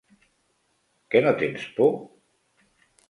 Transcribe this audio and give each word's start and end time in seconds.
Que 1.15 1.21
no 1.25 1.33
tens 1.43 1.67
por? 1.77 1.93